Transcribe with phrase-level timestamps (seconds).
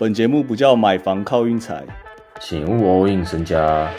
[0.00, 1.84] 本节目不叫买房靠运财，
[2.40, 3.92] 请勿 all in 身家。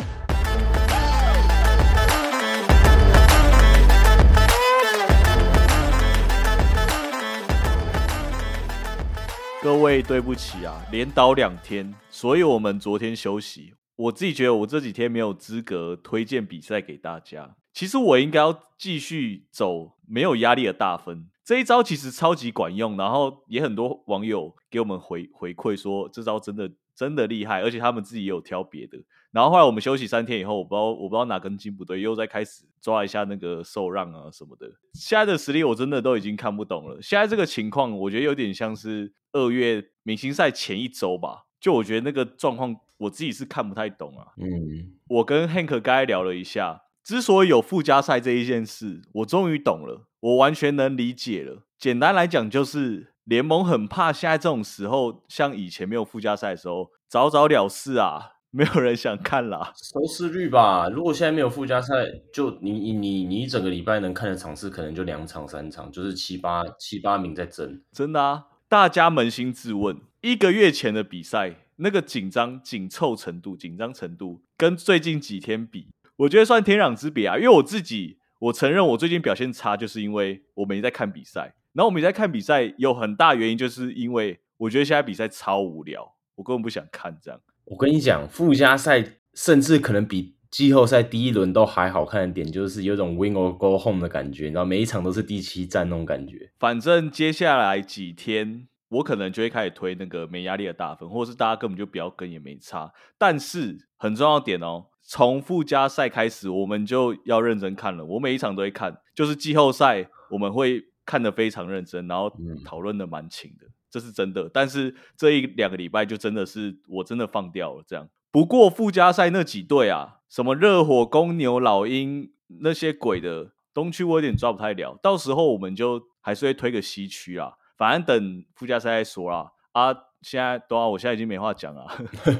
[9.61, 13.73] 各位对不起啊，连倒两天，所以我们昨天休息。
[13.97, 17.57] 我自己觉得我这几天没有资格推荐比赛给大家。
[17.73, 22.95] 其实我应该要继续走没有压力的大分这一招，其实超级管用。
[22.95, 28.99] 然后也很多网友给我们回回馈说，这招真的真的厉害，而且他们自己也有挑别的。
[29.31, 34.69] 然后后来我们休息三天以后，我不知道我不知道哪根筋不对，又在开始抓一下那个受让啊什么的。
[34.93, 37.01] 现在的实力我真的都已经看不懂了。
[37.01, 41.45] 现在这个情况，我觉得有点像是二月明星赛前一周吧。
[41.59, 44.27] 就我觉得那个状况，我自己是看不太懂啊。
[44.37, 51.63] 嗯，我跟 Hank 刚才聊了一下，之所以有附加赛这一件事，我终于懂了，我完全能理解了。
[51.77, 59.71] 简单来讲，就是联盟很怕现在这种时候，像以前没有附加赛的时候，早早了事啊， 没有人想看啦。
[59.75, 60.89] 收视率吧。
[60.89, 61.93] 如果现在没有附加赛，
[62.33, 67.81] 就你你你你一整个礼拜能看的场次可能就两场三场，就是七八七八名在争。
[67.91, 77.37] 真的啊，大家扪心自问，一个月前的比赛那个紧张紧凑程度、紧张程度，跟最近几天比，我觉得算天壤之别啊。
[77.37, 81.53] 因为我自己，我承认我最近表现差，就是因为我没在看比赛。
[81.73, 87.39] 然后我没在看比赛，有很大原因就是因为我觉得现在比赛超无聊，我根本不想看这样。
[87.65, 89.03] 我跟你讲，附加赛
[89.35, 96.49] 甚至可能比季后赛第一轮都还好看的点，就是有种 win or go home 的感觉，你知道，每一场都是第七战那种感觉。
[96.57, 102.91] 反正接下来几天，我可能就会开始推那个没压力的大分，或者是大家根本就不要跟也没差。
[103.17, 108.03] 但是很重要点哦，从附加赛开始，我们就要认真看了。
[108.03, 114.49] 我每一场都会看，就是季后赛我们会看得非常认真，然后嗯讨论的蛮勤的，这是真的。
[114.51, 118.09] 但是这一两个礼拜就真的是我真的放掉了这样。
[118.31, 124.99] 不过附加赛那几队啊，什么热火、公牛、老鹰那些鬼的东区，我有点抓不太了。
[125.01, 129.53] 到时候我们就还是会推个西区啊，反正等附加赛再说啦。
[129.71, 131.87] 啊，现在对啊，我现在已经没话讲了，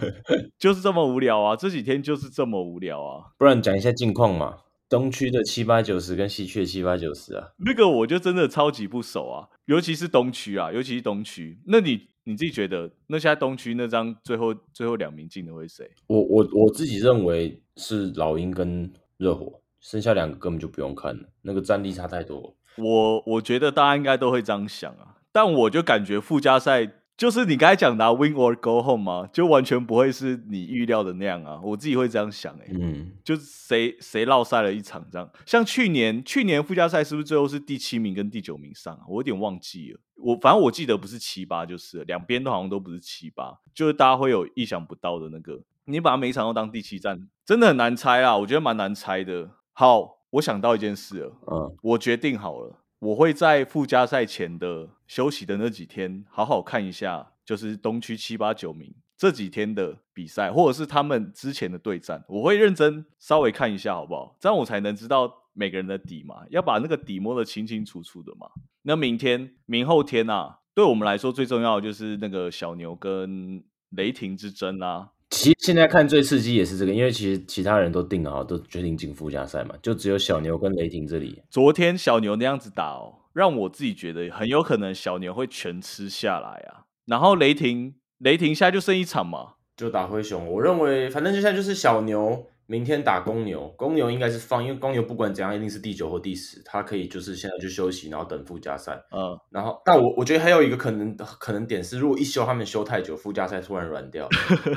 [0.60, 3.32] 就是这么无聊啊，这几天就是这么无聊啊。
[3.38, 4.58] 不然讲一下近况嘛，
[4.90, 7.52] 东区的七八九十跟西区的七八九十啊。
[7.58, 11.58] 那个我就真的超级不熟啊，尤其是东区啊，尤其是东区。
[11.68, 15.92] 那你你自己觉得，那现在东区那张最后最后两名进的会是谁？
[16.08, 22.54] 我我我自己认为是老鹰跟热火，剩下两个根本就不用看了，那个战力差太多了。
[22.78, 31.60] 我我觉得大家应该都会这样想啊，但我就感觉附加赛就是你刚才讲的、啊、win or go home 嘛，就完全不会是你预料的那样啊。
[31.62, 35.30] 我自己会这样想、欸，哎、嗯，就是谁谁落赛了一场这样。
[35.46, 39.02] 像去年去年附加赛是不是最后是第七名跟第九名上啊？
[39.10, 40.00] 我有点忘记了。
[40.16, 45.62] 我反正我记得不是七八就是了，两边都好像都不是七八，就是大家会有意想不到的那个。
[45.86, 49.50] 你把每一场都当第七战，真的很难猜啊，我觉得蛮难猜的。
[49.74, 64.36] 好，我想到一件事了，嗯，我决定好了，我会在附加赛前的休息的那几天，好好看一下，就是东区七八九名这几天的比赛，或者是他们之前的对战，我会认真稍微看一下，好不好？
[64.40, 68.48] 这样我才能知道每个人的底嘛，要把那个底摸得清清楚楚的嘛。
[68.82, 75.10] 那明天、明后天啊，对我们来说最重要的就是那个小牛跟雷霆之争啊。
[75.40, 81.42] 其实现在看最刺激也是这个，因为其实其他人都定好，都决定进附加赛嘛，就只有小牛跟雷霆这里。
[81.50, 86.84] 昨天小牛那样子打哦，让我自己觉得很有可能小牛会全吃下来啊。
[87.06, 98.94] 然后雷霆，雷霆现在就剩一场嘛，就打灰熊，我认为反正就现在就是小牛明天打公牛，公牛应该是放，因为公牛不管怎样一定是第九或第十，他可以就是现在就休息，然后等附加赛。
[99.12, 104.30] 嗯，然后，但我我觉得还有一个可能可能点是，如果一休他们休太久，附加赛突然软掉，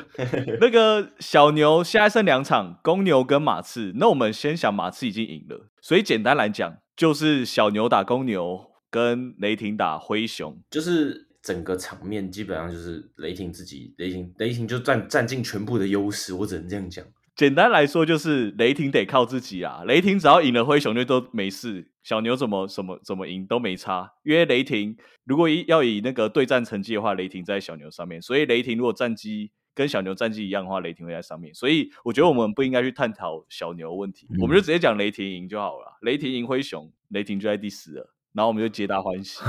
[0.58, 3.92] 那个小牛现在剩两场，公牛跟马刺。
[3.96, 10.58] 那我们先想马刺已经赢了，所以简单来讲，就是小牛打公牛，跟雷霆打灰熊。
[10.70, 17.04] 就是整个场面基本上就是雷霆自己，雷霆雷霆就占占尽全部的优势，我只能这样讲。
[17.34, 19.82] 简单来说，就是雷霆得靠自己啊。
[19.86, 21.88] 雷霆只要赢了灰熊，就都没事。
[22.02, 31.54] 小牛怎么怎么怎么赢都没差，因为雷霆如果以要以那个对战成绩的话，雷霆在小牛上面，所以雷霆如果战绩跟小牛战绩一样的话，雷霆会在上面。
[31.54, 35.96] 所以我觉得我们不应该去探讨小牛问题，嗯我们就直接讲雷霆赢就好了。
[36.02, 39.40] 雷霆赢灰熊，雷霆就在第十了，然后我们就皆大欢喜。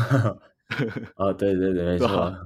[1.16, 2.38] 啊，对对对，没错对吧。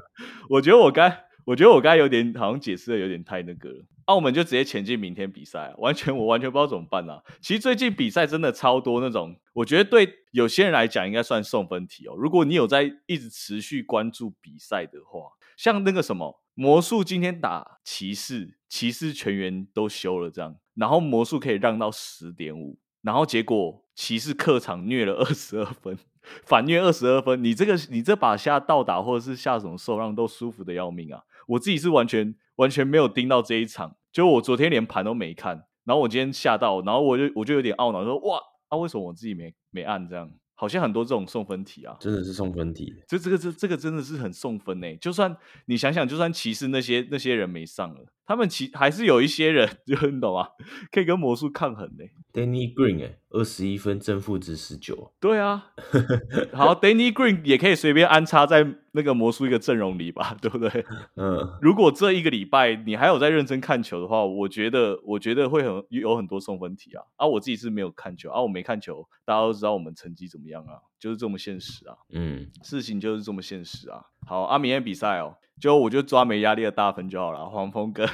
[0.50, 3.86] 我觉得我该，我觉得我刚才有点好像解释的有点太那个了。
[4.06, 7.24] 那、我们就直接前进明天比赛、完全我完全不知道怎么办啊。
[7.40, 12.16] 其实最近比赛真的超多那种，我觉得对有些人来讲应该算送分题哦。
[12.18, 15.22] 如果你有在一直持续关注比赛的话，
[15.56, 25.98] 像那个什么魔术今天打骑士，骑士全员都休了，这样，然后魔术可以让到十点五，然后结果骑士客场虐了二十二分，
[26.46, 31.22] 反虐二十二分，你这个你这把下倒打或者是下什么受让都舒服的要命啊！
[31.48, 38.40] 我自己是完全完全没有盯到这一场，就我昨天连盘都没看，然后我今天下到，然后我就我就有点懊恼，说哇，
[38.70, 40.30] 啊为什么我自己没没按这样？
[40.60, 42.92] 好像很多这种送分题啊，真的是送分题。
[43.08, 44.96] 这这个这这个真的是很送分呢。
[44.98, 45.38] 就算
[45.68, 50.50] 你想想，就算骑士那些那些人没上了，他们其还是有一些人， 就你懂吗？
[50.92, 52.04] 可以跟魔术抗衡呢。
[52.34, 55.12] Danny Green 哎，二十一分，正负值十九。
[55.20, 55.72] 对啊，
[56.54, 60.86] 好，Danny Green 也可以随便安插在那个魔术一个阵容里吧， 对不对？
[61.16, 67.02] 嗯，如果这一个礼拜你还有在认真看球的话，我觉得我觉得会很有很多送分题啊。
[67.16, 71.96] 啊，我自己是没有看球啊，我没看球，大家都知道我们成绩怎么样啊，就是这么现实啊。
[72.14, 74.02] 嗯，事情就是这么现实啊。
[74.28, 78.08] 好，啊，明天比赛哦，就我就抓没压力的大分就好了，黄蜂跟。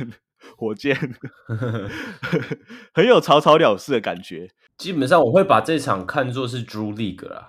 [0.58, 0.94] 火箭
[2.94, 4.52] 很有草草了事的感觉。
[4.78, 7.48] 基本上我会把这场看作是 Drew League 啦。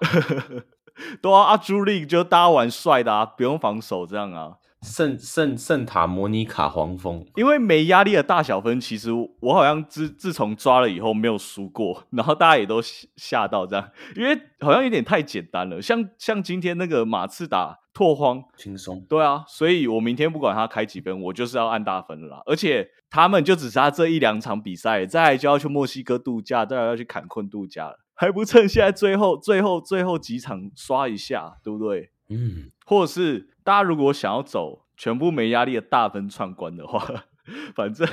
[1.21, 4.59] 对啊，阿 Drew League 就大家玩帅的啊，不用防守这样啊。
[4.85, 9.11] 圣圣圣塔莫尼卡黄蜂，因为没压力的大小分，其实
[9.41, 12.81] 我好像自自从抓了以后没有输过， 然后大家也都
[13.17, 15.83] 吓到这样，因为好像有点太简单了。
[15.83, 17.81] 像像今天那个马刺打。
[17.95, 22.43] 拓荒轻松，对啊，所以我明天不管他开几分，我就是要按大分了啦。
[22.45, 32.11] 而且他们就只差这一两场比赛，再就要去墨西哥度假，再要去坎昆度假了，还不趁现在最后、最后、最后几场刷一下，对不对？
[32.31, 37.25] 嗯，或者是大家如果想要走全部没压力的大分串关的话，
[37.75, 38.07] 反正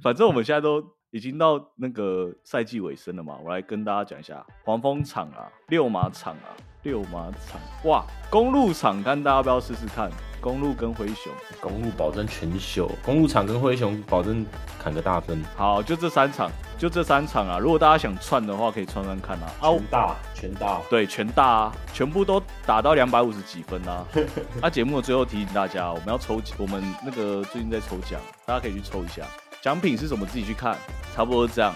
[0.00, 6.50] 反正我们现在都已经到那个赛季尾声了嘛，我来跟大家讲一下黄蜂场啊，六马场啊。
[6.82, 10.10] 六马场哇，公路场看大家要不要试试看？
[10.38, 14.44] 公路跟灰熊，公路保证全秀，公路场跟灰熊保证
[14.78, 15.40] 砍个大分。
[15.56, 17.58] 好，就这三场，就这三场啊！
[17.58, 19.48] 如果大家想串的话，可以串串看啊。
[19.62, 24.04] 全大，全大，对，全大啊，全部都打到两百五十几分啊！
[24.60, 29.22] 那节目的最后提醒大家，我们要抽，我们那个最近在抽奖，大家可以去抽一下，
[29.62, 30.76] 奖品是什么自己去看，
[31.14, 31.72] 差不多这样。